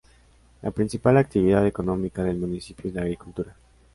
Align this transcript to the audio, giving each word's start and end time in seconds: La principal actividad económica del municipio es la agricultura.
La 0.63 0.71
principal 0.71 1.15
actividad 1.17 1.67
económica 1.67 2.23
del 2.23 2.39
municipio 2.39 2.89
es 2.89 2.95
la 2.95 3.03
agricultura. 3.03 3.55